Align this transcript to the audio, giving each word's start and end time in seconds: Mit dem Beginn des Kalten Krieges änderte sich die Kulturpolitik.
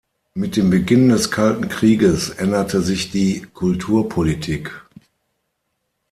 Mit 0.33 0.55
dem 0.57 0.71
Beginn 0.71 1.09
des 1.09 1.29
Kalten 1.29 1.69
Krieges 1.69 2.31
änderte 2.31 2.81
sich 2.81 3.11
die 3.11 3.45
Kulturpolitik. 3.53 4.87